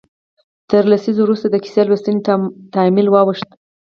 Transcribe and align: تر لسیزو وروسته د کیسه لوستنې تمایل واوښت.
تر 0.69 0.83
لسیزو 0.91 1.21
وروسته 1.25 1.47
د 1.49 1.55
کیسه 1.63 1.81
لوستنې 1.89 2.19
تمایل 2.73 3.07
واوښت. 3.09 3.49